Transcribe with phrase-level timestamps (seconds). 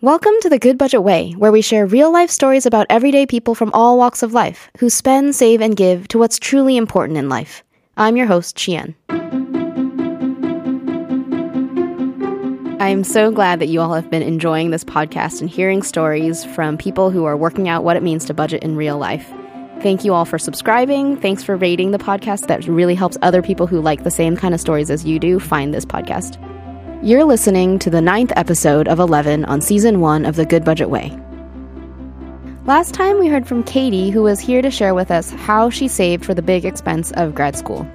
[0.00, 3.72] Welcome to the Goodbudget Way, where we share real life stories about everyday people from
[3.74, 7.64] all walks of life who spend, save, and give to what's truly important in life.
[7.96, 8.94] I'm your host, Chien.
[12.78, 16.78] I'm so glad that you all have been enjoying this podcast and hearing stories from
[16.78, 19.28] people who are working out what it means to budget in real life.
[19.82, 21.16] Thank you all for subscribing.
[21.16, 22.46] Thanks for rating the podcast.
[22.46, 25.40] That really helps other people who like the same kind of stories as you do
[25.40, 26.40] find this podcast.
[27.00, 31.16] You're listening to the ninth episode of 11 on season one of The Goodbudget Way.
[32.64, 35.86] Last time we heard from Katie, who was here to share with us how she
[35.86, 37.88] saved for the big expense of grad school.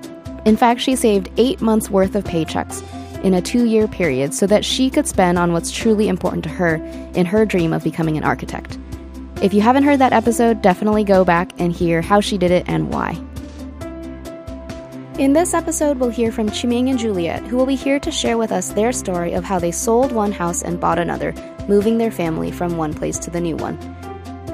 [0.45, 2.81] In fact, she saved eight months' worth of paychecks
[3.25, 6.49] in a two year period so that she could spend on what's truly important to
[6.49, 6.75] her
[7.13, 8.79] in her dream of becoming an architect.
[9.41, 12.63] If you haven't heard that episode, definitely go back and hear how she did it
[12.69, 13.21] and why.
[15.19, 18.35] In this episode, we'll hear from Chi-Ming and Juliette, who will be here to share
[18.35, 21.35] with us their story of how they sold one house and bought another,
[21.67, 23.77] moving their family from one place to the new one.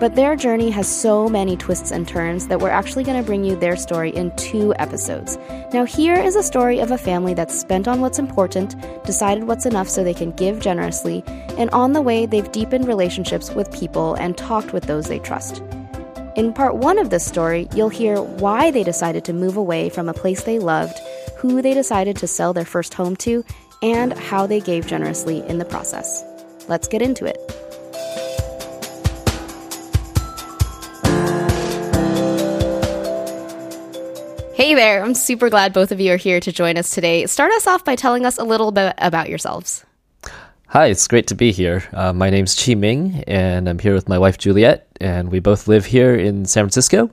[0.01, 3.45] But their journey has so many twists and turns that we're actually going to bring
[3.45, 5.37] you their story in two episodes.
[5.73, 9.65] Now, here is a story of a family that's spent on what's important, decided what's
[9.65, 11.23] enough so they can give generously,
[11.57, 15.63] and on the way, they've deepened relationships with people and talked with those they trust.
[16.35, 20.07] In part one of this story, you'll hear why they decided to move away from
[20.07, 20.99] a place they loved,
[21.37, 23.43] who they decided to sell their first home to,
[23.81, 26.23] and how they gave generously in the process.
[26.67, 27.37] Let's get into it.
[34.53, 37.25] Hey there, I'm super glad both of you are here to join us today.
[37.25, 39.83] Start us off by telling us a little bit about yourselves.
[40.71, 41.83] Hi, it's great to be here.
[41.93, 45.83] Uh, my name's Chi-Ming, and I'm here with my wife Juliette, and we both live
[45.83, 47.09] here in San Francisco.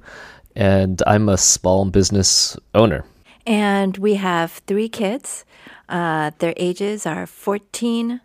[0.54, 3.06] And I'm a small business owner.
[3.46, 5.46] And we have three kids.
[5.88, 8.20] Uh, their ages are 14,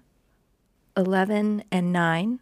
[0.97, 2.39] 11, and 9.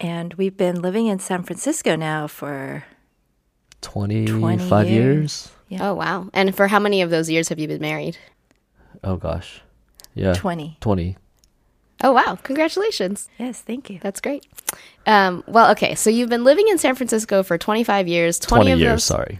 [0.00, 2.82] And we've been living in San Francisco now for
[3.80, 4.90] 25 20 years.
[4.90, 5.52] years.
[5.68, 5.90] Yeah.
[5.90, 6.30] Oh, wow.
[6.34, 8.18] And for how many of those years have you been married?
[9.04, 9.62] Oh, gosh.
[10.16, 10.34] Yeah.
[10.34, 10.78] 20.
[10.80, 11.16] 20.
[12.00, 12.38] Oh, wow.
[12.42, 13.28] Congratulations.
[13.38, 13.98] Yes, thank you.
[14.02, 14.46] That's great.
[15.06, 15.94] Um, well, okay.
[15.94, 18.38] So you've been living in San Francisco for 25 years.
[18.38, 19.38] 20, 20 of years, those, sorry.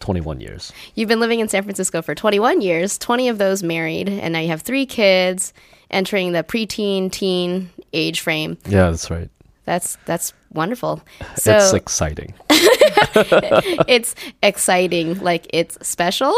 [0.00, 0.72] 21 years.
[0.94, 4.40] You've been living in San Francisco for 21 years, 20 of those married, and now
[4.40, 5.52] you have three kids
[5.90, 8.58] entering the preteen, teen age frame.
[8.66, 9.30] Yeah, that's right.
[9.64, 11.02] That's that's wonderful.
[11.34, 12.34] So it's exciting.
[12.50, 16.34] it's exciting, like it's special.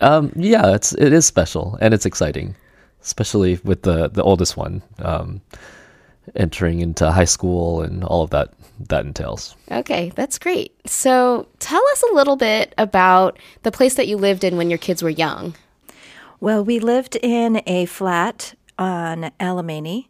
[0.00, 2.56] Um, yeah, it's it is special and it's exciting,
[3.04, 5.40] especially with the the oldest one um,
[6.34, 9.54] entering into high school and all of that that entails.
[9.70, 10.74] Okay, that's great.
[10.88, 14.78] So tell us a little bit about the place that you lived in when your
[14.78, 15.54] kids were young.
[16.40, 20.08] Well, we lived in a flat on Alemany,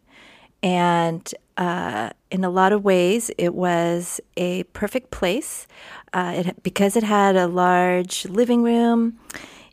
[0.63, 5.67] and uh, in a lot of ways, it was a perfect place.
[6.11, 9.19] Uh, it, because it had a large living room,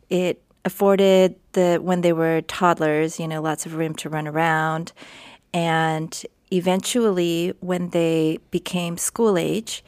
[0.09, 4.93] it afforded the when they were toddlers, you know, lots of room to run around,
[5.53, 9.83] and eventually, when they became school age,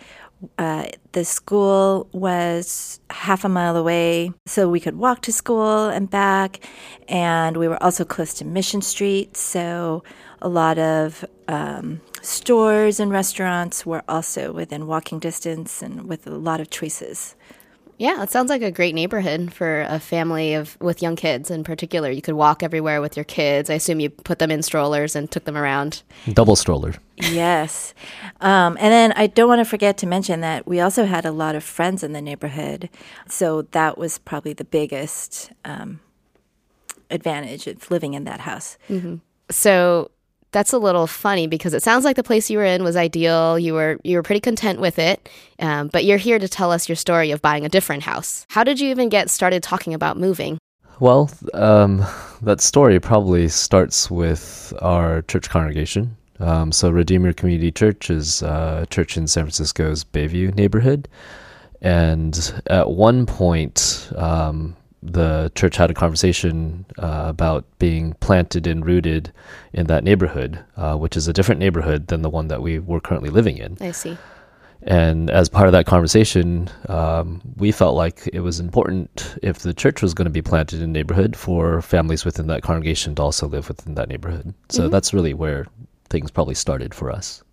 [0.58, 6.10] uh, the school was half a mile away, so we could walk to school and
[6.10, 6.60] back.
[7.08, 10.04] And we were also close to Mission Street, so
[10.42, 16.32] a lot of um, stores and restaurants were also within walking distance and with a
[16.32, 17.36] lot of choices.
[17.98, 21.64] Yeah, it sounds like a great neighborhood for a family of with young kids in
[21.64, 22.12] particular.
[22.12, 23.70] You could walk everywhere with your kids.
[23.70, 26.04] I assume you put them in strollers and took them around.
[26.34, 26.96] Double stroller.
[27.18, 27.94] yes.
[28.42, 31.32] Um, and then I don't want to forget to mention that we also had a
[31.32, 32.90] lot of friends in the neighborhood.
[33.30, 36.02] So that was probably the biggest um,
[37.10, 38.78] advantage of living in that house.
[39.50, 40.12] So
[40.56, 43.60] that's a little funny because it sounds like the place you were in was ideal.
[43.60, 45.28] You were you were pretty content with it,
[45.60, 48.46] um, but you're here to tell us your story of buying a different house.
[48.50, 50.58] How did you even get started talking about moving?
[51.02, 52.06] Well, um,
[52.42, 56.16] that story probably starts with our church congregation.
[56.40, 61.10] Um, so, Redeemer Community Church is a church in San Francisco's Bayview neighborhood.
[61.82, 68.86] And at one point, um, the church had a conversation uh, about being planted and
[68.86, 69.32] rooted
[69.74, 73.00] in that neighborhood, uh, which is a different neighborhood than the one that we were
[73.00, 73.78] currently living in.
[73.82, 74.18] I see.
[74.88, 79.74] And as part of that conversation, um, we felt like it was important if the
[79.74, 83.22] church was going to be planted in a neighborhood for families within that congregation to
[83.24, 84.54] also live within that neighborhood.
[84.70, 85.66] So that's really where
[86.10, 87.44] things probably started for us.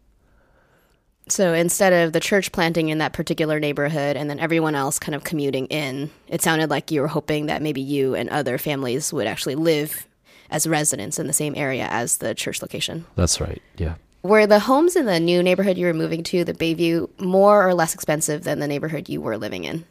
[1.29, 5.15] So instead of the church planting in that particular neighborhood and then everyone else kind
[5.15, 9.13] of commuting in, it sounded like you were hoping that maybe you and other families
[9.13, 10.07] would actually live
[10.51, 13.07] as residents in the same area as the church location.
[13.17, 13.63] That's right.
[13.79, 13.95] Yeah.
[14.23, 17.75] Were the homes in the new neighborhood you were moving to, the Bayview, more or
[17.75, 19.85] less expensive than the neighborhood you were living in?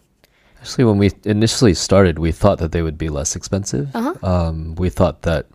[0.59, 3.93] Actually, when we initially started, we thought that they would be less expensive.
[3.95, 4.13] Uh-huh.
[4.21, 5.47] Um, we thought that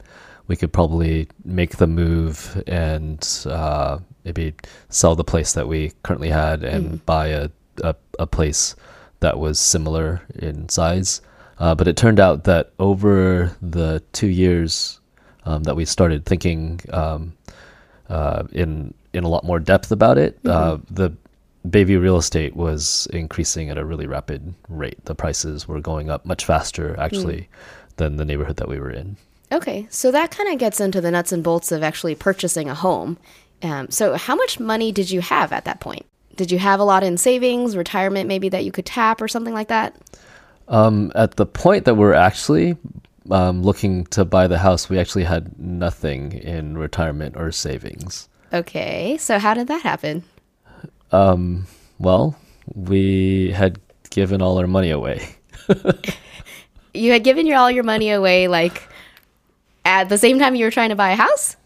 [0.48, 4.54] we could probably make the move and uh, maybe
[4.88, 7.50] sell the place that we currently had and buy a,
[7.82, 8.76] a, a place
[9.20, 11.20] that was similar in size.
[11.58, 15.00] Uh, but it turned out that over the two years
[15.44, 17.32] um, that we started thinking um,
[18.08, 21.10] uh, in in a lot more depth about it, uh, the
[21.66, 25.02] Bayview real estate was increasing at a really rapid rate.
[25.06, 27.48] The prices were going up much faster, actually,
[27.96, 29.16] than the neighborhood that we were in.
[29.52, 32.74] Okay, so that kind of gets into the nuts and bolts of actually purchasing a
[32.74, 33.16] home.
[33.62, 36.04] Um, so, how much money did you have at that point?
[36.34, 39.54] Did you have a lot in savings, retirement, maybe that you could tap or something
[39.54, 39.96] like that?
[40.68, 42.76] Um, at the point that we're actually
[43.30, 48.28] um, looking to buy the house, we actually had nothing in retirement or savings.
[48.52, 50.24] Okay, so how did that happen?
[51.12, 51.66] Um,
[51.98, 52.36] well,
[52.74, 55.28] we had given all our money away.
[56.96, 58.82] You had given your all your money away, like
[59.86, 61.56] at the same time you were trying to buy a house.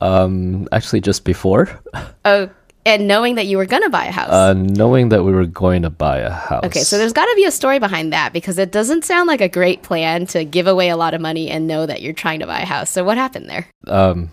[0.00, 1.68] Um, actually, just before,
[2.24, 2.48] Oh,
[2.86, 4.30] and knowing that you were gonna buy a house.
[4.30, 6.64] uh, knowing that we were going to buy a house.
[6.64, 9.42] Okay, so there's got to be a story behind that because it doesn't sound like
[9.42, 12.40] a great plan to give away a lot of money and know that you're trying
[12.40, 12.88] to buy a house.
[12.88, 13.66] So what happened there?
[13.88, 14.30] um,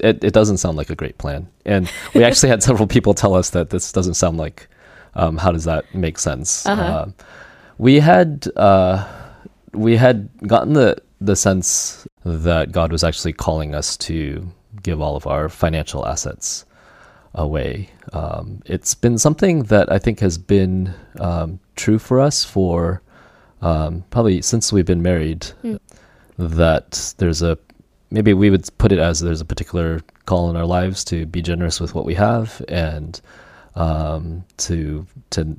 [0.00, 1.48] it, it doesn't sound like a great plan.
[1.64, 4.68] And we actually had several people tell us that this doesn't sound like,
[5.14, 6.66] um, how does that make sense?
[6.66, 7.02] Uh-huh.
[7.02, 7.14] Um,
[7.78, 9.04] we had, uh,
[9.72, 14.48] we had gotten the, the sense that God was actually calling us to
[14.82, 16.64] give all of our financial assets
[17.34, 17.90] away.
[18.12, 23.02] Um, it's been something that I think has been um, true for us for
[23.62, 25.46] um, probably since we've been married.
[26.36, 27.58] That there's a
[28.10, 31.42] maybe we would put it as there's a particular call in our lives to be
[31.42, 33.20] generous with what we have and
[33.76, 35.56] um, to to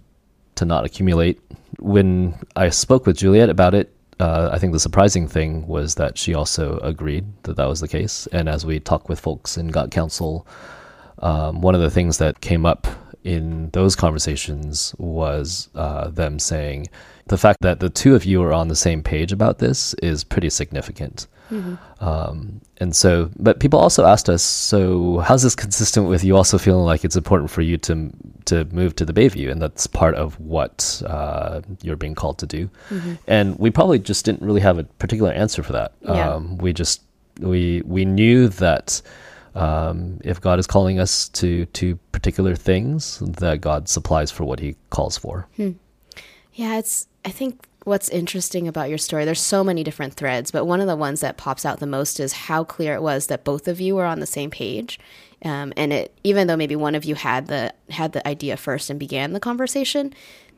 [0.56, 1.40] to not accumulate.
[1.80, 6.18] When I spoke with Juliette about it, uh, I think the surprising thing was that
[6.18, 8.28] she also agreed that that was the case.
[8.32, 10.48] And as we talked with folks in God Council,
[11.20, 12.88] um, one of the things that came up
[13.26, 16.88] in those conversations was uh, them saying
[17.28, 20.24] the fact that the two of you are on the same page about this is
[20.24, 21.28] pretty significant.
[22.00, 26.58] Um, and so, but people also asked us, so how's this consistent with you also
[26.58, 28.12] feeling like it's important for you to
[28.46, 32.48] to move to the Bayview, and that's part of what uh, you're being called to
[32.48, 32.70] do.
[33.28, 35.94] And we probably just didn't really have a particular answer for that.
[36.02, 36.34] Yeah.
[36.34, 37.02] Um, we just
[37.40, 39.02] we we knew that
[39.56, 44.60] um, if God is calling us to to particular things, that God supplies for what
[44.60, 45.48] He calls for.
[46.54, 50.66] Yeah, it's, I think what's interesting about your story, there's so many different threads, but
[50.66, 53.44] one of the ones that pops out the most is how clear it was that
[53.44, 55.00] both of you were on the same page.
[55.44, 58.90] Um, and it, even though maybe one of you had the, had the idea first
[58.90, 60.14] and began the conversation,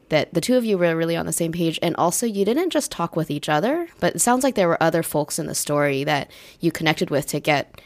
[0.10, 1.80] that the two of you were really on the same page.
[1.82, 4.82] And also, you didn't just talk with each other, but it sounds like there were
[4.82, 7.82] other folks in the story that you connected with to get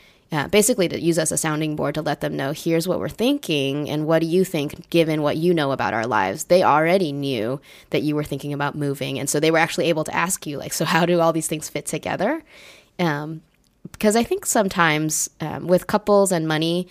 [0.49, 3.89] basically to use as a sounding board to let them know here's what we're thinking
[3.89, 6.45] and what do you think given what you know about our lives?
[6.45, 10.03] They already knew that you were thinking about moving and so they were actually able
[10.05, 12.43] to ask you like so how do all these things fit together?
[12.99, 13.41] Um,
[13.91, 16.87] because i think sometimes um, with couples and money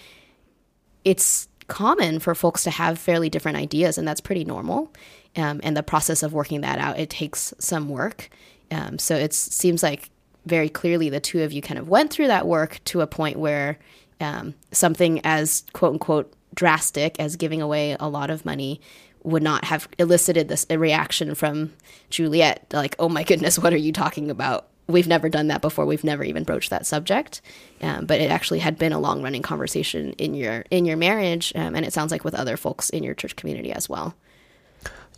[1.05, 4.91] it's common for folks to have fairly different ideas and that's pretty normal
[5.37, 8.31] um, and the process of working that out it takes some work.
[8.71, 10.11] Um, so it seems like
[10.47, 13.39] very clearly the two of you kind of went through that work to a point
[13.39, 13.79] where
[14.21, 18.81] um, something as quote unquote drastic as giving away a lot of money
[19.23, 21.73] would not have elicited this reaction from
[22.09, 24.67] Juliette like oh my goodness what are you talking about?
[24.87, 25.87] We've never done that before.
[25.87, 27.41] We've never even broached that subject.
[27.81, 31.53] Um, but it actually had been a long running conversation in your in your marriage
[31.55, 34.15] um, and it sounds like with other folks in your church community as well.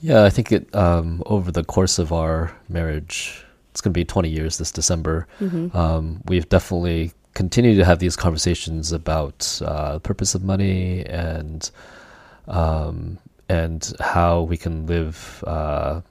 [0.02, 3.42] Yeah, I think it um, over the course of our marriage,
[3.73, 5.26] it's going to be 20 years this December.
[5.75, 11.71] Um, we've definitely continued to have these conversations about uh, the purpose of money and
[12.47, 15.43] um, and how we can live.
[15.47, 16.02] Uh,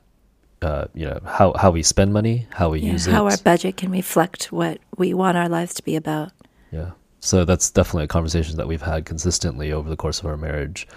[0.63, 3.37] uh, you know how how we spend money, how we Yeah, use it, how our
[3.37, 6.31] budget can reflect what we want our lives to be about.
[6.71, 6.91] Yeah.
[7.19, 10.87] So that's definitely a conversation that we've had consistently over the course of our marriage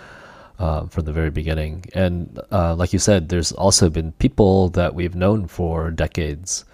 [0.59, 1.85] uh, from the very beginning.
[1.95, 6.65] And uh, like you said, there's also been people that we've known for decades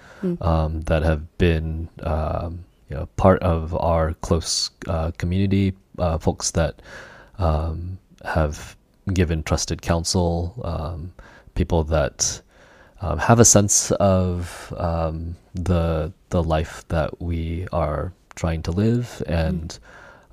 [0.41, 6.51] um, that have been um, you know, part of our close uh, community, uh, folks
[6.53, 6.83] that
[7.39, 8.77] um, have
[9.15, 11.13] given trusted counsel, um,
[11.55, 12.43] people that
[13.01, 19.23] um, have a sense of um, the the life that we are trying to live
[19.27, 19.79] and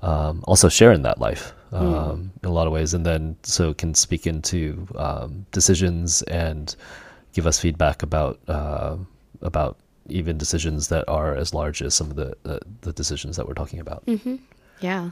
[0.02, 3.74] um, also share in that life um, in a lot of ways, and then so
[3.74, 6.74] can speak into um, decisions and
[7.32, 8.96] give us feedback about uh,
[9.42, 9.76] about
[10.08, 13.54] even decisions that are as large as some of the the, the decisions that we're
[13.54, 14.02] talking about.
[14.80, 15.10] Yeah.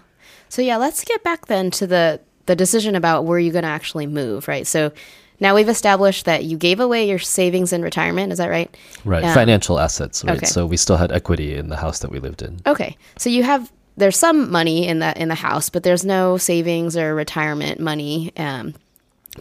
[0.48, 3.68] So yeah, let's get back then to the the decision about where you're going to
[3.68, 4.66] actually move, right?
[4.66, 4.92] So
[5.40, 8.74] now we've established that you gave away your savings in retirement, is that right?
[9.04, 9.34] Right, Yeah.
[9.34, 10.24] financial assets.
[10.24, 10.46] Right, Okay.
[10.46, 12.60] so we still had equity in the house that we lived in.
[12.64, 12.96] Okay.
[13.18, 16.96] So you have there's some money in the in the house, but there's no savings
[16.96, 18.32] or retirement money.
[18.36, 18.74] Um,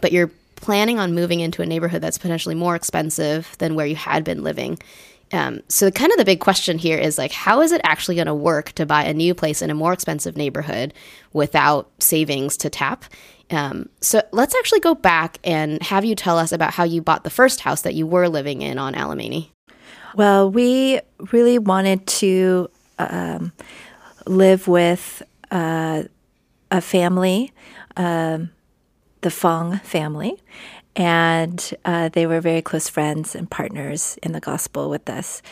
[0.00, 3.96] but you're planning on moving into a neighborhood that's potentially more expensive than where you
[3.96, 4.78] had been living.
[5.32, 8.26] Um, so kind of the big question here is like, how is it actually going
[8.26, 10.94] to work to buy a new place in a more expensive neighborhood
[11.32, 13.04] without savings to tap?
[13.50, 17.24] Um, so let's actually go back and have you tell us about how you bought
[17.24, 19.50] the first house that you were living in on Alemany.
[20.14, 21.00] Well, we
[21.32, 23.52] really wanted to um,
[24.26, 26.04] live with uh,
[26.70, 27.52] a family,
[27.96, 28.50] um,
[29.20, 30.40] the Fong family,
[30.94, 35.42] and uh, they were very close friends and partners in the gospel with us.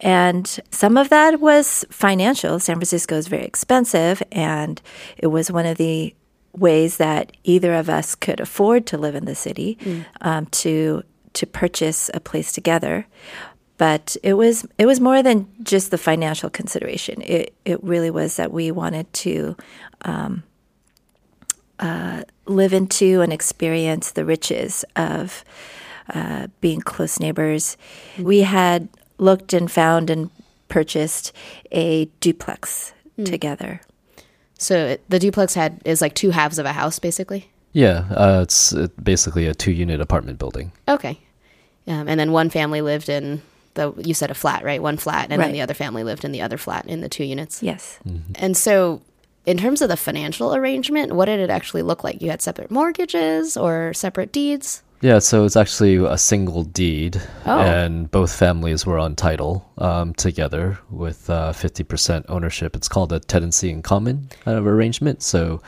[0.00, 2.58] And some of that was financial.
[2.58, 4.82] San Francisco is very expensive, and
[5.16, 6.14] it was one of the
[6.54, 9.78] ways that either of us could afford to live in the city
[10.20, 11.02] um, to
[11.32, 13.06] to purchase a place together
[13.82, 17.20] but it was it was more than just the financial consideration.
[17.20, 19.56] It it really was that we wanted to
[20.02, 20.44] um,
[21.80, 25.44] uh, live into and experience the riches of
[26.14, 27.76] uh, being close neighbors.
[28.20, 30.30] We had looked and found and
[30.68, 31.32] purchased
[31.72, 32.92] a duplex
[33.24, 33.80] together.
[34.58, 37.50] So it, the duplex had is like two halves of a house, basically.
[37.72, 40.70] Yeah, uh, it's uh, basically a two-unit apartment building.
[40.86, 41.18] Okay.
[41.88, 43.42] Um, and then one family lived in
[43.74, 44.82] the you said a flat, right?
[44.82, 47.24] One flat, and then the other family lived in the other flat in the two
[47.24, 47.62] units.
[47.62, 47.98] Yes.
[48.36, 49.00] And so,
[49.46, 52.20] in terms of the financial arrangement, what did it actually look like?
[52.22, 54.82] You had separate mortgages or separate deeds?
[55.00, 57.58] Yeah, so it's actually a single deed, Oh.
[57.58, 62.76] and both families were on title um, together with uh, 50% ownership.
[62.76, 65.20] It's called a tenancy in common kind of arrangement.
[65.24, 65.60] So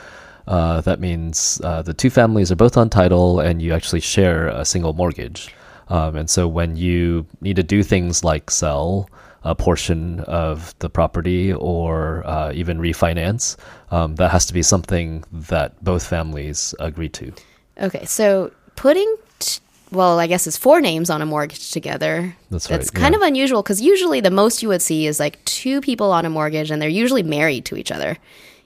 [0.47, 4.47] uh, that means uh, the two families are both on title, and you actually share
[4.47, 5.53] a single mortgage.
[5.87, 9.09] Um, and so when you need to do things like sell
[9.43, 13.55] a portion of the property or uh, even refinance,
[13.91, 17.31] um, that has to be something that both families agree to.
[17.79, 19.59] Okay, so putting t-
[19.91, 22.35] well, I guess it's four names on a mortgage together.
[22.49, 23.19] That's That's right, kind yeah.
[23.19, 26.29] of unusual because usually the most you would see is like two people on a
[26.29, 28.17] mortgage, and they're usually married to each other.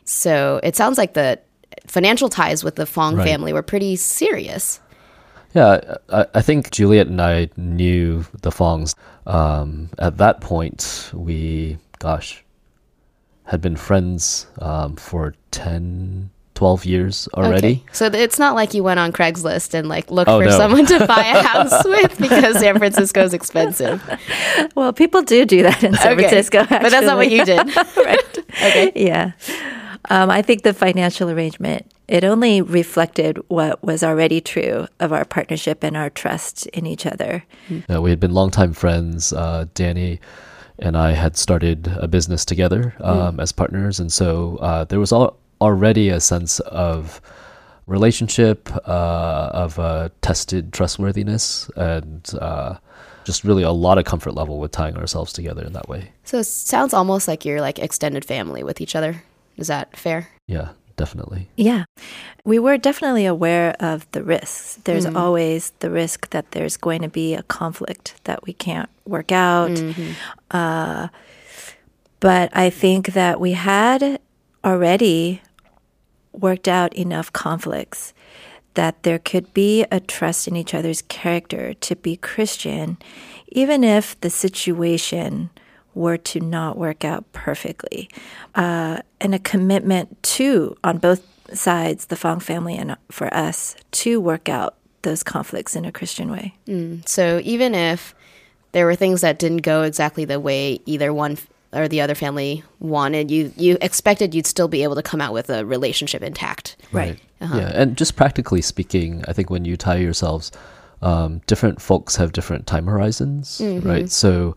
[0.06, 1.40] So it sounds like the
[1.88, 3.28] financial ties with the Fong Right.
[3.28, 4.80] family were pretty serious.
[5.54, 8.96] Yeah, I, I think Juliette and I knew the Fongs.
[9.26, 12.44] Um, at that point, we, gosh,
[13.46, 17.82] had been friends um, for 10, 12 years already.
[17.84, 17.84] Okay.
[17.94, 20.58] So it's not like you went on Craigslist and like looked Oh, for no.
[20.58, 24.04] someone to buy a house with because San Francisco is expensive.
[24.76, 26.22] Well, people do do that in San Okay.
[26.28, 27.76] Francisco, But that's not what you did.
[27.98, 28.38] right.
[28.50, 28.92] Okay.
[28.96, 29.32] Yeah.
[30.10, 35.24] Um, I think the financial arrangement it only reflected what was already true of our
[35.24, 37.46] partnership and our trust in each other.
[37.90, 39.32] Uh, we had been longtime friends.
[39.32, 40.20] Uh, Danny
[40.80, 45.14] and I had started a business together um, as partners, and so uh, there was
[45.14, 47.22] al- already a sense of
[47.86, 52.76] relationship, uh, of uh, tested trustworthiness, and uh,
[53.24, 56.12] just really a lot of comfort level with tying ourselves together in that way.
[56.24, 59.24] So it sounds almost like you're like extended family with each other.
[59.58, 60.30] Is that fair?
[60.48, 60.70] Yeah,
[61.00, 61.48] definitely.
[61.56, 61.86] Yeah.
[62.44, 64.78] We were definitely aware of the risks.
[64.84, 69.32] There's always the risk that there's going to be a conflict that we can't work
[69.32, 69.72] out.
[70.52, 71.08] Uh,
[72.20, 74.20] but I think that we had
[74.64, 75.42] already
[76.34, 78.14] worked out enough conflicts
[78.74, 82.98] that there could be a trust in each other's character to be Christian,
[83.48, 85.50] even if the situation
[86.00, 88.10] were to not work out perfectly,
[88.56, 91.22] uh, and a commitment to, on both
[91.54, 96.32] sides, the Fong family and for us, to work out those conflicts in a Christian
[96.32, 96.54] way.
[97.06, 98.16] So even if
[98.72, 101.38] there were things that didn't go exactly the way either one
[101.74, 105.34] or the other family wanted, you you expected you'd still be able to come out
[105.34, 106.76] with a relationship intact.
[106.92, 107.20] Right.
[107.42, 110.52] Yeah, and just practically speaking, I think when you tie yourselves,
[111.02, 114.10] um, different folks have different time horizons, right?
[114.10, 114.56] So,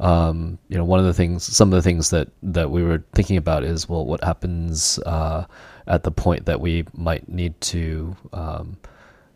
[0.00, 3.02] um, you know, one of the things, some of the things that that we were
[3.12, 5.44] thinking about is, well, what happens uh,
[5.86, 8.76] at the point that we might need to um,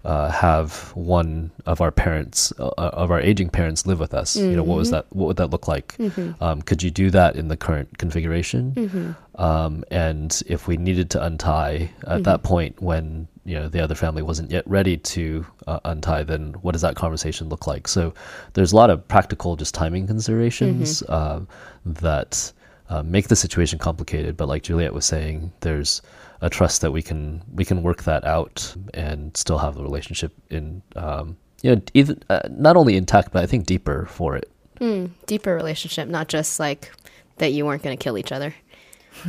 [0.05, 4.37] uh, have one of our parents, uh, of our aging parents, live with us?
[4.37, 5.07] You know, what was that?
[5.11, 5.95] What would that look like?
[6.41, 9.15] Um, could you do that in the current configuration?
[9.37, 13.95] Um, and if we needed to untie at that point, when you know the other
[13.95, 17.88] family wasn't yet ready to uh, untie, then what does that conversation look like?
[17.88, 18.12] So
[18.52, 21.40] there's a lot of practical, just timing considerations uh,
[21.87, 22.52] that
[22.90, 24.37] uh, make the situation complicated.
[24.37, 26.02] But like Juliette was saying, there's
[26.43, 30.35] a trust that we can we can work that out and still have the relationship
[30.50, 34.50] in um, you know even uh, not only intact, but I think deeper for it.
[34.78, 36.93] Mm, deeper relationship, not just like
[37.38, 38.55] that you weren't going to kill each other.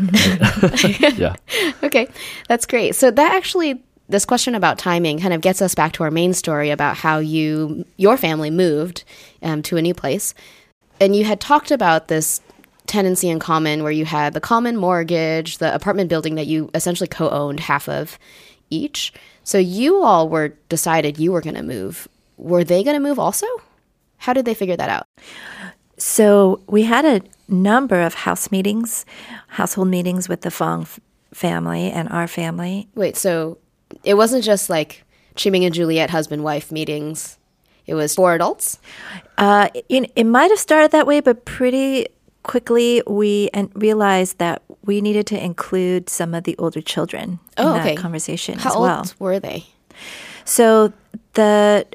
[1.18, 1.36] yeah.
[1.82, 2.10] Okay,
[2.50, 2.94] that's great.
[2.94, 6.34] So that actually, this question about timing kind of gets us back to our main
[6.34, 9.04] story about how you, your family moved
[9.44, 10.34] um, to a new place,
[11.00, 12.42] and you had talked about this
[12.88, 17.08] tenancy in common where you had the common mortgage, the apartment building that you essentially
[17.08, 18.18] co-owned half of
[18.72, 19.13] each.
[19.44, 22.08] So you all were decided you were going to move.
[22.38, 23.46] Were they going to move also?
[24.18, 25.08] How did they figure that out?
[25.98, 29.06] So we had a number of house meetings,
[29.48, 30.88] household meetings with the Fong
[31.34, 32.88] family and our family.
[32.96, 33.60] Wait, so
[34.03, 35.03] it wasn't just like
[35.36, 37.38] Chi-Ming and Juliette husband wife meetings.
[37.88, 38.79] It was four adults.
[39.38, 42.08] Uh, it, it might have started that way, but pretty
[42.43, 47.74] quickly we and realized that we needed to include some of the older children Oh,
[47.75, 47.96] in okay.
[47.96, 49.05] that conversation How as old well.
[49.19, 49.65] were they?
[50.46, 50.93] So
[51.34, 51.86] the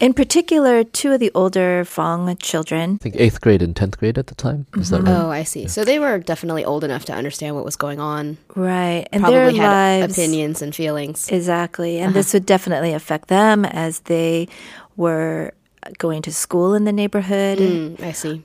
[0.00, 4.18] in particular, two of the older Fong children I think eighth grade and tenth grade
[4.18, 4.66] at the time.
[4.76, 5.10] Is that right?
[5.16, 5.68] Oh, I see.
[5.68, 8.36] So they were definitely old enough to understand what was going on.
[8.54, 9.06] Right.
[9.12, 11.28] And their Probably had lives opinions and feelings.
[11.30, 11.98] Exactly.
[11.98, 14.48] And this would definitely affect them as they
[14.96, 15.52] were
[15.98, 18.42] going to school in the neighborhood Mm, I see.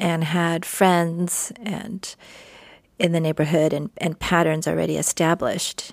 [0.00, 2.14] and had friends and
[2.98, 5.92] in the neighborhood and, and patterns already established.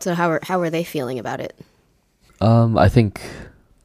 [0.00, 1.54] So how were how were they feeling about it?
[2.40, 3.20] Um, I think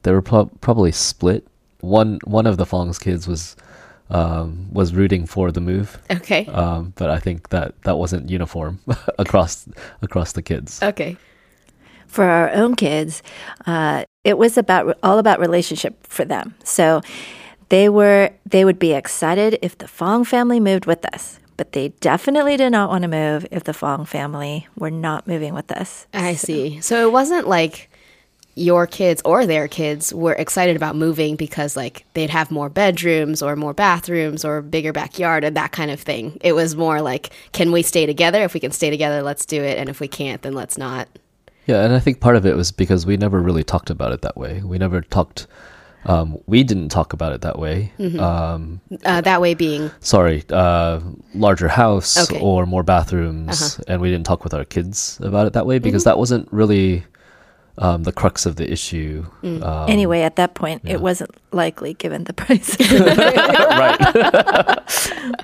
[0.08, 1.46] they were pro- probably split.
[1.82, 3.58] One one of the Fong's kids was
[4.10, 6.46] um, was rooting for the move, Okay.
[6.46, 8.80] um, but I think that that wasn't uniform
[9.20, 9.68] across
[10.02, 10.82] across the kids.
[10.82, 11.18] Okay.
[12.08, 13.22] For our own kids,
[13.66, 16.56] uh, it was about all about relationship for them.
[16.64, 17.02] So
[17.68, 21.90] they were they would be excited if the Fong family moved with us, but they
[22.00, 26.08] definitely did not want to move if the Fong family were not moving with us.
[26.14, 26.80] I see.
[26.80, 27.90] So it wasn't like
[28.58, 33.42] your kids or their kids were excited about moving because like they'd have more bedrooms
[33.42, 36.38] or more bathrooms or bigger backyard and that kind of thing.
[36.42, 38.44] It was more like can we stay together?
[38.44, 41.08] If we can stay together, let's do it and if we can't, then let's not.
[41.68, 44.22] Yeah, and I think part of it was because we never really talked about it
[44.24, 44.62] that way.
[44.64, 45.48] We never talked.
[46.06, 47.92] Um, we didn't talk about it that way.
[48.18, 51.02] Um, Uh, that way being sorry, uh,
[51.36, 52.40] larger house Okay.
[52.42, 56.06] or more bathrooms, and we didn't talk with our kids about it that way because
[56.06, 57.04] that wasn't really
[57.80, 59.26] um, the crux of the issue.
[59.44, 62.78] Um, anyway, at that point, it wasn't likely given the price.
[62.92, 64.78] right.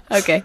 [0.12, 0.44] Okay.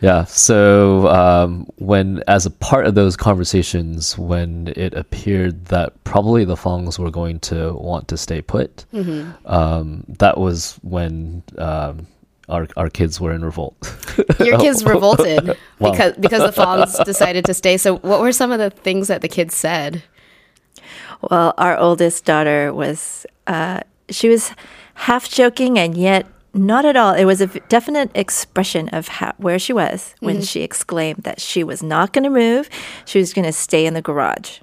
[0.00, 0.24] Yeah.
[0.24, 6.56] So um, when, as a part of those conversations, when it appeared that probably the
[6.56, 8.84] Fongs were going to want to stay put,
[9.46, 12.06] um, that was when um,
[12.48, 13.76] our our kids were in revolt.
[14.40, 15.92] Your kids revolted Wow.
[15.92, 17.76] because because the Fongs decided to stay.
[17.76, 20.02] So what were some of the things that the kids said?
[21.30, 23.80] Well, our oldest daughter was, uh,
[24.10, 24.52] she was
[24.94, 27.14] half joking and yet not at all.
[27.14, 31.64] It was a definite expression of how, where she was when she exclaimed that she
[31.64, 32.68] was not going to move.
[33.06, 34.58] She was going to stay in the garage.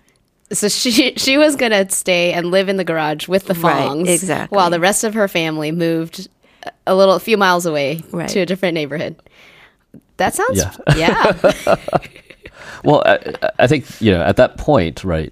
[0.52, 4.10] So she she was gonna stay and live in the garage with the Right, Fongs,
[4.10, 4.56] exactly.
[4.56, 6.28] while the rest of her family moved
[6.88, 8.28] a little, a few miles away Right.
[8.30, 9.15] to a different neighborhood.
[10.17, 10.74] That sounds, Yeah.
[10.95, 11.76] yeah,
[12.84, 13.19] Well, I,
[13.60, 15.32] I think you know at that point, right?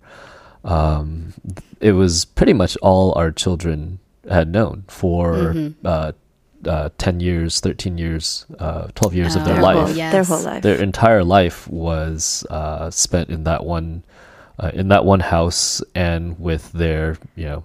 [0.68, 1.34] Um,
[1.80, 4.00] it was pretty much all our children
[4.30, 5.86] had known for Mm-hmm.
[5.88, 6.12] uh,
[6.66, 9.78] uh, ten years, thirteen years, uh, twelve years of their Their life.
[9.88, 10.12] whole, yes.
[10.12, 10.64] their whole life.
[10.64, 14.04] Their entire life was uh, spent in that one,
[14.60, 17.64] uh, in that one house, and with their you know.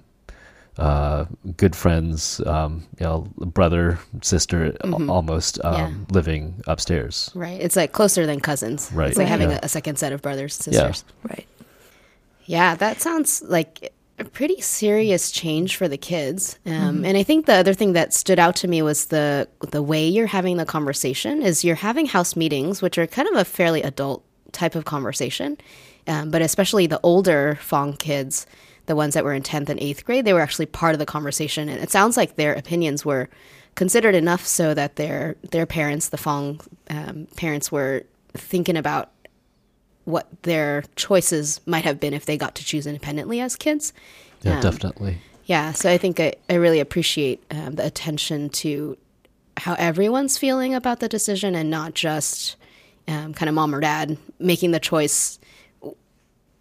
[0.78, 1.26] Uh,
[1.58, 5.90] good friends, um, you know, brother, sister, al- almost um, Yeah.
[6.10, 7.30] living upstairs.
[7.34, 7.60] right.
[7.60, 8.90] It's like closer than cousins.
[8.90, 9.58] Right, It's like having yeah.
[9.62, 10.90] a, a second set of brothers and Yeah.
[10.92, 11.04] sisters.
[11.28, 11.46] right.
[12.46, 16.58] Yeah, that sounds like a pretty serious change for the kids.
[16.66, 17.04] Um, Mm-hmm.
[17.04, 20.06] And I think the other thing that stood out to me was the the way
[20.06, 21.42] you're having the conversation.
[21.42, 25.56] Is you're having house meetings, which are kind of a fairly adult type of conversation,
[26.06, 28.46] um, but especially the older Fong kids,
[28.86, 31.06] the ones that were in tenth and eighth grade, they were actually part of the
[31.06, 33.28] conversation, and it sounds like their opinions were
[33.74, 39.11] considered enough so that their their parents, the Fong um, parents, were thinking about
[40.04, 43.92] what their choices might have been if they got to choose independently as kids.
[44.42, 45.18] Yeah, Um, definitely.
[45.46, 48.96] Yeah, so I think I, I really appreciate um, the attention to
[49.56, 52.56] how everyone's feeling about the decision and not just
[53.08, 55.38] um, kind of mom or dad making the choice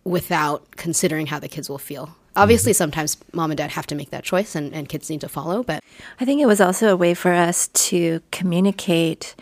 [0.03, 2.15] without considering how the kids will feel.
[2.35, 5.29] Obviously, sometimes mom and dad have to make that choice and, and kids need to
[5.29, 5.83] follow, but
[6.19, 9.35] I think it was also a way for us to communicate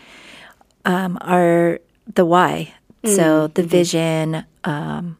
[0.84, 1.78] um, our
[2.12, 2.74] the why.
[3.04, 5.16] So the vision, um,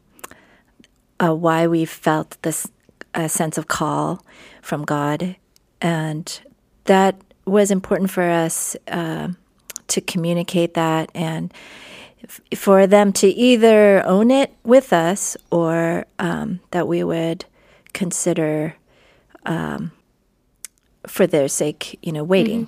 [1.19, 2.67] uh, why we felt this
[3.15, 4.23] uh, sense of call
[4.61, 5.35] from God,
[5.81, 6.41] and
[6.85, 7.15] that
[7.45, 9.35] was important for us um
[9.87, 11.53] to communicate that and
[12.23, 17.43] f- for them to either own it with us or um, that we would
[17.93, 18.75] consider
[21.07, 22.67] for their sake, you know, waiting.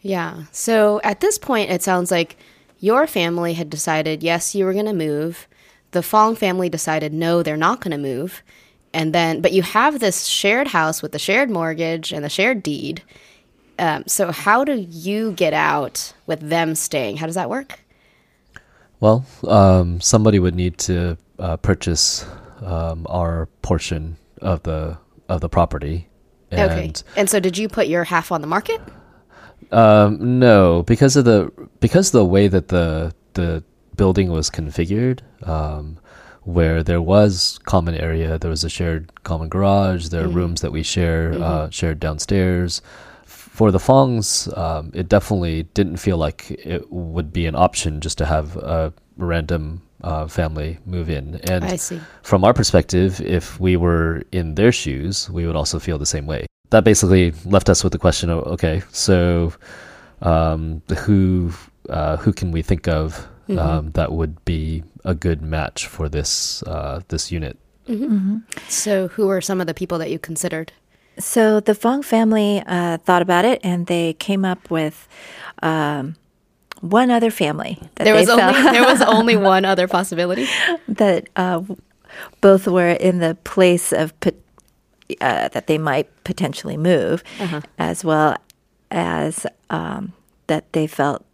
[0.00, 0.44] Yeah.
[0.52, 2.36] So at this point, it sounds like
[2.78, 5.48] your family had decided, yes, you were going to move.
[5.90, 8.42] The Fong family decided, no, they're not going to move.
[8.92, 12.62] And then, but you have this shared house with the shared mortgage and the shared
[12.62, 13.02] deed.
[13.78, 17.18] Um, so how do you get out with them staying?
[17.18, 17.80] How does that work?
[19.00, 22.26] Well, um, somebody would need to uh, purchase
[22.62, 26.08] um, our portion of the of the property.
[26.50, 26.92] And okay.
[27.16, 28.80] And so did you put your half on the market?
[29.70, 33.62] Um, no, because of the because of the way that the the
[33.96, 35.98] building was configured, um,
[36.42, 40.72] where there was common area, there was a shared common garage, there are rooms that
[40.72, 42.80] we share uh, shared downstairs.
[43.26, 48.16] For the Fongs, um, it definitely didn't feel like it would be an option just
[48.18, 51.40] to have a random uh, family move in.
[51.50, 52.00] And I see.
[52.22, 56.26] from our perspective, if we were in their shoes, we would also feel the same
[56.26, 56.46] way.
[56.70, 59.52] That basically left us with the question of okay, so
[60.20, 61.52] um, who
[61.88, 63.26] uh, who can we think of
[63.56, 67.56] um, that would be a good match for this uh, this unit?
[68.68, 70.72] So who are some of the people that you considered?
[71.18, 75.08] So the Fong family uh, thought about it, and they came up with
[75.62, 76.14] um,
[76.80, 80.46] one other family that There was only there was only one other possibility.
[80.86, 81.62] that uh,
[82.40, 84.34] both were in the place of pot-
[85.20, 87.22] uh, that they might potentially move,
[87.78, 88.36] as well
[88.90, 90.12] as um,
[90.46, 91.24] that they felt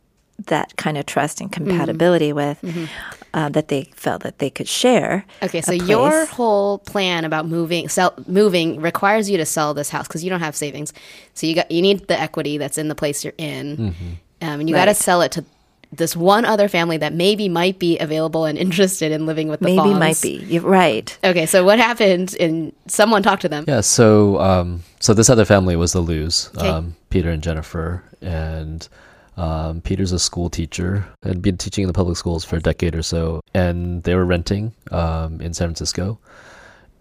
[0.46, 2.58] that kind of trust and compatibility with
[3.34, 5.24] uh, that they felt that they could share.
[5.42, 9.90] Okay, a so your whole plan about moving sell moving requires you to sell this
[9.90, 10.92] house because you don't have savings.
[11.34, 13.94] So you got you need the equity that's in the place you're in,
[14.42, 15.44] um, and you got to sell it to
[15.96, 19.66] this one other family that maybe might be available and interested in living with the
[19.66, 19.98] maybe Fongs.
[19.98, 21.16] might be You're right.
[21.24, 22.36] Okay, so what happened?
[22.38, 23.64] And someone talked to them.
[23.66, 26.68] Yeah, so um, so this other family was the Lus, Okay.
[26.68, 28.86] um, Peter and Jennifer, and
[29.36, 32.94] um, Peter's a school teacher had been teaching in the public schools for a decade
[32.94, 36.18] or so, and they were renting um, in San Francisco.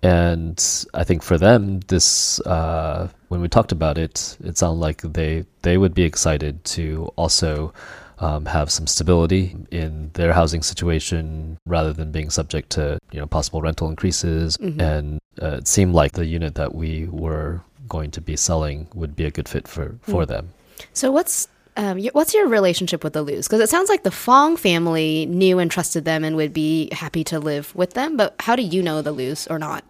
[0.01, 0.61] And
[0.93, 5.45] I think for them, this uh, when we talked about it, it sounded like they
[5.61, 7.73] they would be excited to also
[8.19, 13.25] um, have some stability in their housing situation rather than being subject to you know
[13.25, 14.57] possible rental increases.
[14.57, 19.15] And uh, it seemed like the unit that we were going to be selling would
[19.15, 20.53] be a good fit for for them.
[20.93, 23.47] So what's um, your, what's your relationship with the Lus?
[23.47, 27.23] Because it sounds like the Fong family knew and trusted them and would be happy
[27.25, 28.15] to live with them.
[28.17, 29.83] But how do you know the Lus or not?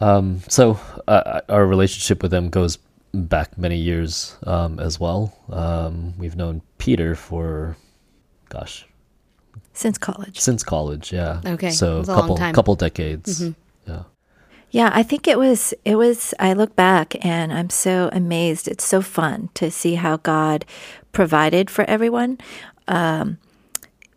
[0.00, 2.78] Um, so uh, our relationship with them goes
[3.14, 5.32] back many years um, as well.
[5.50, 7.76] Um, we've known Peter for,
[8.48, 8.86] gosh,
[9.72, 10.40] Since college.
[10.40, 11.12] since college.
[11.12, 11.40] Yeah.
[11.46, 12.36] Okay, So a couple.
[12.36, 12.52] Mm-hmm.
[12.54, 13.42] couple decades.
[13.86, 14.02] Yeah.
[14.70, 18.66] Yeah, I think it was it was I look back and I'm so amazed.
[18.66, 20.64] It's so fun to see how God
[21.12, 22.38] provided for everyone.
[22.88, 23.38] Um,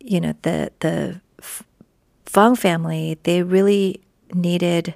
[0.00, 1.20] you know, the the
[2.26, 4.00] Fong family, they really
[4.34, 4.94] needed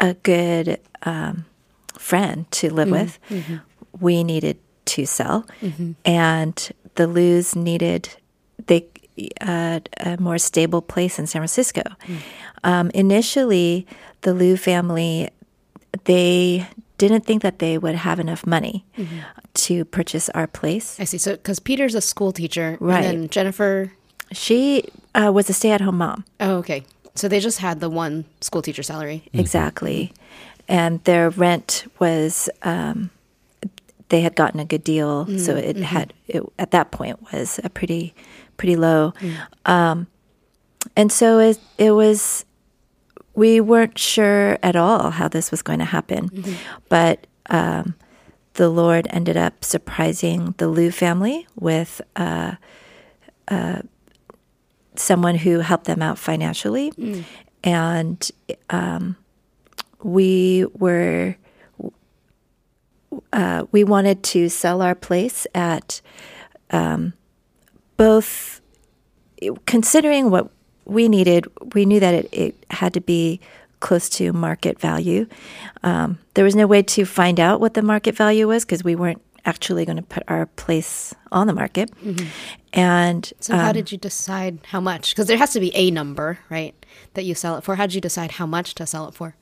[0.00, 1.44] a good um,
[1.98, 3.18] friend to live with.
[4.00, 5.46] We needed to sell,
[6.04, 8.08] and the Lus needed
[8.66, 8.86] they
[9.40, 11.82] uh, a more stable place in San Francisco.
[12.64, 13.86] Um, initially,
[14.22, 15.30] the Liu family
[16.04, 16.66] they
[16.98, 18.84] didn't think that they would have enough money
[19.54, 20.98] to purchase our place.
[21.00, 21.18] I see.
[21.18, 23.04] So because Peter's a school teacher, Right.
[23.04, 23.92] And then Jennifer.
[24.32, 24.84] She
[25.14, 26.24] uh, was a stay-at-home mom.
[26.38, 26.84] Oh, okay.
[27.14, 29.24] So they just had the one school teacher salary.
[29.32, 30.12] Exactly.
[30.68, 33.10] And their rent was, um,
[34.10, 35.26] they had gotten a good deal.
[35.38, 38.14] So it had, it, at that point, was a pretty,
[38.58, 39.14] pretty low.
[39.64, 40.06] Um,
[40.96, 42.44] and so it, it was,
[43.34, 46.28] we weren't sure at all how this was going to happen.
[46.88, 47.94] But um,
[48.54, 52.56] the Lord ended up surprising the Liu family with uh,
[53.48, 53.80] uh,
[54.96, 56.92] someone who helped them out financially,
[57.62, 58.30] and
[58.70, 59.16] um,
[60.02, 61.36] we were
[63.32, 66.00] uh, we wanted to sell our place at
[66.70, 67.12] um,
[67.96, 68.60] both
[69.66, 70.50] considering what
[70.84, 71.46] we needed.
[71.74, 73.40] We knew that it, it had to be
[73.80, 75.26] close to market value.
[75.82, 78.96] Um, there was no way to find out what the market value was because we
[78.96, 81.90] weren't actually going to put our place on the market.
[82.72, 85.10] And So how did you decide how much?
[85.10, 86.74] Because there has to be a number, right,
[87.14, 87.76] that you sell it for.
[87.76, 89.36] How did you decide how much to sell it for?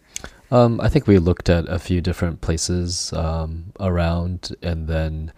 [0.51, 5.33] Um, I think we looked at a few different places um, around, and then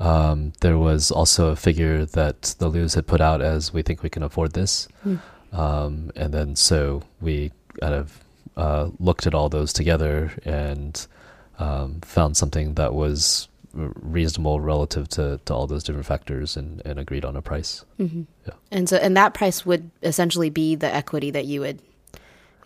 [0.00, 4.02] um, there was also a figure that the Lus had put out as we think
[4.02, 4.88] we can afford this.
[5.52, 8.24] Um, and then so we kind of
[8.56, 11.06] uh, looked at all those together and
[11.58, 16.98] um, found something that was reasonable relative to, to all those different factors and, and
[16.98, 17.84] agreed on a price.
[18.70, 21.80] And so, and that price would essentially be the equity that you would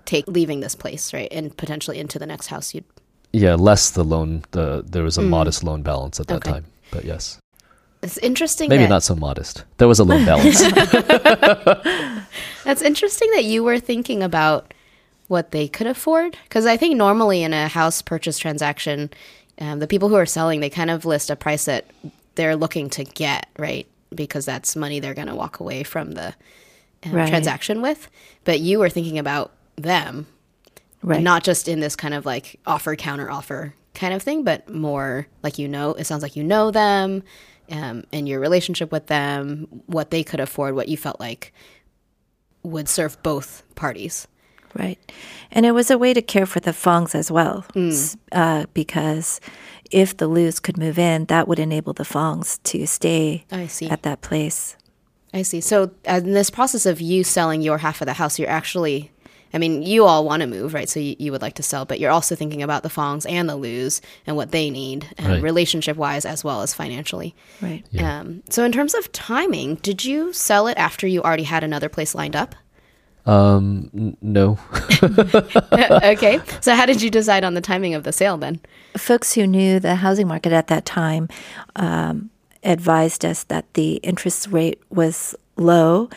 [0.08, 2.74] take leaving this place, right, and potentially into the next house.
[2.74, 2.84] You'd
[3.32, 4.42] Yeah, less the loan.
[4.52, 6.52] The there was a modest loan balance at that Okay.
[6.52, 7.38] time, but yes.
[8.02, 8.68] It's interesting.
[8.70, 9.64] Maybe that, not so modest.
[9.78, 10.62] There was a loan balance.
[12.64, 14.72] That's interesting that you were thinking about
[15.28, 16.36] what they could afford.
[16.44, 19.10] Because I think normally in a house purchase transaction,
[19.60, 21.86] um, the people who are selling they kind of list a price that
[22.36, 23.86] they're looking to get, right?
[24.14, 26.34] Because that's money they're going to walk away from the
[27.04, 27.28] um, Right.
[27.28, 28.08] transaction with.
[28.44, 30.26] But you were thinking about them,
[31.02, 31.22] right.
[31.22, 35.26] not just in this kind of like offer counter offer kind of thing, but more
[35.42, 35.94] like you know.
[35.94, 37.22] It sounds like you know them.
[37.70, 41.52] Um, and your relationship with them, what they could afford, what you felt like
[42.62, 44.26] would serve both parties.
[44.74, 44.98] Right.
[45.50, 49.40] And it was a way to care for the Fongs as well, S- uh, because
[49.90, 53.88] if the Lus could move in, that would enable the Fongs to stay I see.
[53.88, 54.76] at that place.
[55.34, 55.60] I see.
[55.60, 59.10] So, uh, in this process of you selling your half of the house, you're actually,
[59.54, 60.88] I mean, you all want to move, right?
[60.88, 63.48] So, you, you would like to sell, but you're also thinking about the Fongs and
[63.48, 65.42] the Lus and what they need, um, Right.
[65.42, 67.34] relationship wise as well as financially.
[67.62, 67.82] Right.
[68.02, 71.88] Um, so, in terms of timing, did you sell it after you already had another
[71.88, 72.54] place lined up?
[73.26, 74.58] um, n- no.
[76.04, 76.40] okay.
[76.60, 78.60] So, how did you decide on the timing of the sale then?
[78.96, 81.28] Folks who knew the housing market at that time
[81.76, 82.30] um,
[82.64, 86.08] advised us that the interest rate was low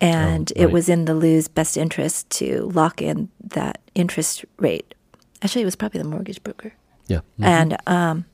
[0.00, 4.94] and Oh, it was in the Lus best interest to lock in that interest rate.
[5.42, 6.72] Actually, it was probably the mortgage broker.
[7.06, 7.20] Yeah.
[7.40, 7.44] Mm.
[7.44, 8.24] and um,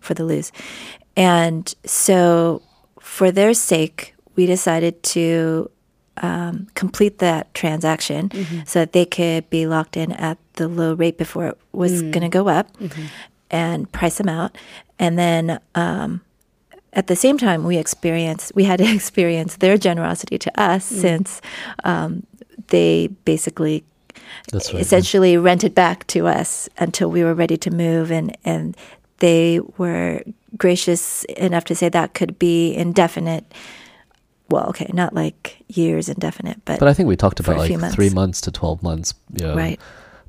[0.00, 0.52] for the lose.
[1.16, 2.60] And so,
[3.00, 5.70] for their sake, we decided to
[6.18, 8.30] um, complete that transaction
[8.66, 12.20] so that they could be locked in at the low rate before it was going
[12.20, 12.68] to go up
[13.50, 14.56] and price them out.
[14.98, 16.20] And then um,
[16.92, 21.40] at the same time, we experienced we had to experience their generosity to us since
[21.84, 22.26] um,
[22.68, 23.84] they basically
[24.50, 24.80] That's right.
[24.80, 28.76] essentially rented back to us until we were ready to move and and
[29.18, 30.22] they were
[30.56, 33.44] gracious enough to say that could be indefinite
[34.50, 37.78] well okay not like years indefinite but, But I think we talked about a few
[37.78, 38.14] like three months.
[38.14, 39.80] months to twelve months, you know, Right.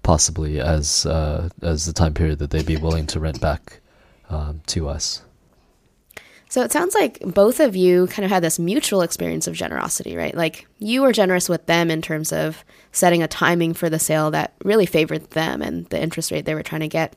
[0.03, 3.79] Possibly as uh, as the time period that they'd be willing to rent back
[4.29, 5.21] um, to us.
[6.53, 10.15] So it sounds like both of you kind of had this mutual experience of generosity,
[10.15, 10.35] right?
[10.35, 14.29] Like you were generous with them in terms of setting a timing for the sale
[14.29, 17.15] that really favored them and the interest rate they were trying to get.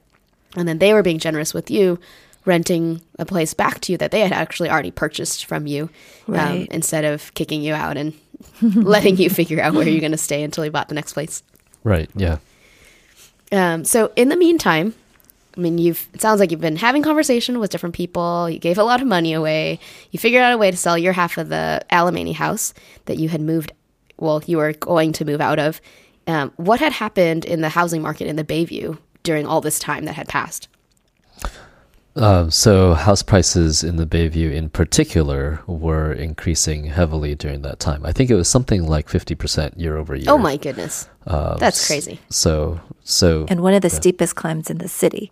[0.57, 1.99] And then they were being generous with you,
[2.46, 5.90] renting a place back to you that they had actually already purchased from you
[6.29, 8.14] um, instead of kicking you out and
[8.62, 11.42] letting you figure out where you're going to stay until you bought the next place.
[11.85, 12.09] Right.
[12.16, 12.38] Yeah.
[13.53, 14.94] Um, so in the meantime,
[15.57, 18.51] I mean, you've it sounds like you've been having conversation with different people.
[18.51, 19.79] You gave a lot of money away.
[20.11, 22.75] You figured out a way to sell your half of the Alemany house
[23.07, 23.73] that you had moved.
[24.19, 25.81] Well, you were going to move out of.
[26.27, 30.05] Um, what had happened in the housing market in the Bayview during all this time
[30.07, 30.69] that had passed?
[32.16, 38.07] Um, so house prices in the Bayview, in particular, were increasing heavily during that time.
[38.07, 40.27] I think it was something like fifty percent year over year.
[40.29, 42.19] Oh my goodness, Um, that's crazy.
[42.31, 45.31] So so and one of the steepest climbs in the city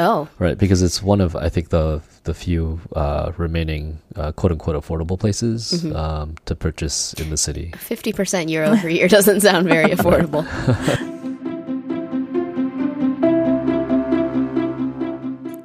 [0.00, 4.52] Oh, Right, because it's one of I think the the few uh, remaining uh, quote
[4.52, 5.96] unquote affordable places Mm-hmm.
[5.96, 7.72] um, to purchase in the city.
[7.74, 10.44] 50% year over year doesn't sound very affordable.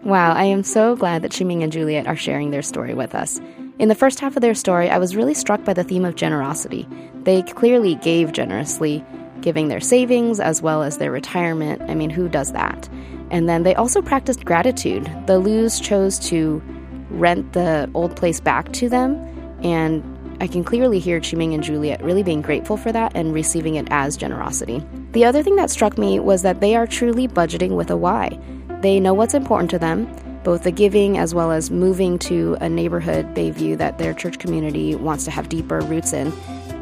[0.04, 3.40] Wow, I am so glad that Chi-Ming and Juliette are sharing their story with us.
[3.80, 6.16] In the first half of their story, I was really struck by the theme of
[6.16, 6.88] generosity.
[7.24, 9.04] They clearly gave generously,
[9.42, 11.82] giving their savings as well as their retirement.
[11.90, 12.88] I mean, who does that?
[13.34, 15.12] And then they also practiced gratitude.
[15.26, 16.62] The Lus chose to
[17.10, 19.16] rent the old place back to them
[19.64, 20.04] and
[20.42, 23.88] I can clearly hear Chi-Ming and Juliette really being grateful for that and receiving it
[23.92, 24.84] as generosity.
[25.12, 28.38] The other thing that struck me was that they are truly budgeting with a why.
[28.82, 32.68] They know what's important to them, both the giving as well as moving to a
[32.68, 36.34] neighborhood, Bayview, that their church community wants to have deeper roots in.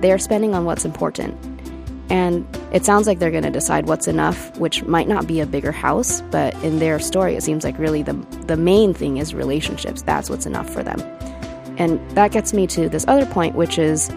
[0.02, 1.51] They are spending on what's important.
[2.12, 5.46] And it sounds like they're going to decide what's enough, which might not be a
[5.46, 8.14] bigger house, but in their story, it seems like really the,
[8.48, 10.02] the main thing is relationships.
[10.02, 11.00] That's what's enough for them.
[11.78, 14.10] And that gets me to this other point, which is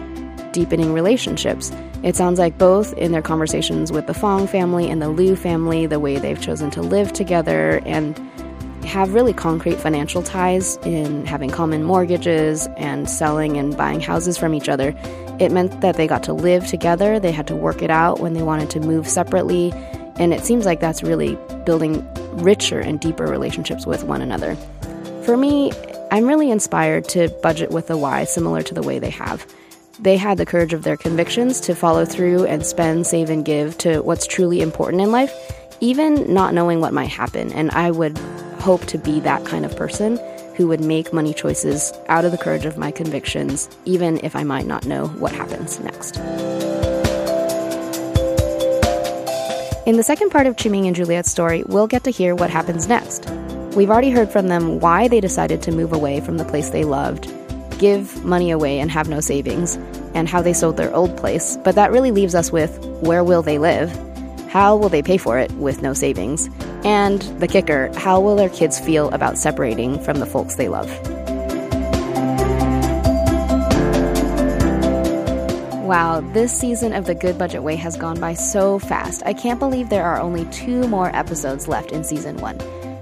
[0.51, 1.71] deepening relationships.
[2.03, 5.85] It sounds like both in their conversations with the Fong family and the Liu family,
[5.85, 8.19] the way they've chosen to live together and
[8.85, 14.53] have really concrete financial ties in having common mortgages and selling and buying houses from
[14.53, 14.91] each other.
[15.39, 18.33] It meant that they got to live together, they had to work it out when
[18.33, 19.73] they wanted to move separately,
[20.17, 24.55] and it seems like that's really building richer and deeper relationships with one another.
[25.23, 25.71] For me,
[26.11, 29.45] I'm really inspired to budget with a why similar to the way they have.
[29.99, 33.77] They had the courage of their convictions to follow through and spend, save, and give
[33.79, 35.33] to what's truly important in life,
[35.81, 37.51] even not knowing what might happen.
[37.53, 38.17] And I would
[38.59, 40.17] hope to be that kind of person
[40.55, 44.43] who would make money choices out of the courage of my convictions, even if I
[44.43, 46.17] might not know what happens next.
[49.85, 52.87] In the second part of Chi-Ming and Juliette's story, we'll get to hear what happens
[52.87, 53.29] next.
[53.75, 56.85] We've already heard from them why they decided to move away from the place they
[56.85, 57.31] loved,
[57.77, 59.75] give money away and have no savings,
[60.15, 63.41] and how they sold their old place, but that really leaves us with where will
[63.41, 63.91] they live?
[64.55, 66.49] How will they pay for it with no savings?
[66.85, 70.87] And the kicker, how will their kids feel about separating from the folks they love?
[75.85, 79.23] Wow, this season of The Goodbudget Way has gone by so fast.
[79.25, 82.57] I can't believe there are only two more episodes left in season one.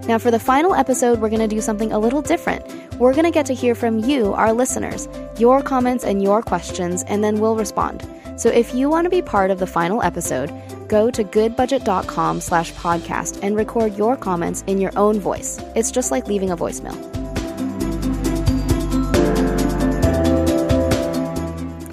[0.07, 2.65] Now, for the final episode, we're going to do something a little different.
[2.95, 7.03] We're going to get to hear from you, our listeners, your comments and your questions,
[7.03, 8.09] and then we'll respond.
[8.37, 10.51] So if you want to be part of the final episode,
[10.93, 15.57] go to goodbudget.com slash podcast and record your comments in your own voice.
[15.75, 16.97] It's just like leaving a voicemail.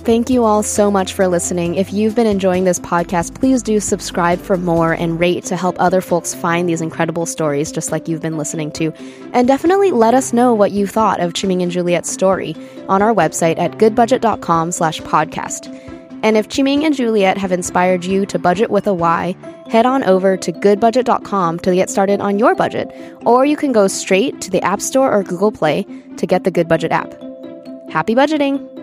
[0.04, 1.76] Thank you all so much for listening.
[1.76, 5.76] If you've been enjoying this podcast, please do subscribe for more and rate to help
[5.78, 8.92] other folks find these incredible stories just like you've been listening to.
[9.32, 12.54] And definitely let us know what you thought of Chi-Ming and Juliette's story
[12.88, 15.99] on our website at goodbudget.com slash podcast.
[16.22, 19.36] And if Chi-Ming and Juliette have inspired you to budget with a why,
[19.68, 22.90] head on over to goodbudget.com to get started on your budget,
[23.24, 26.52] or you can go straight to the App Store or Google Play to get the
[26.52, 27.12] Goodbudget app.
[27.90, 28.79] Happy budgeting!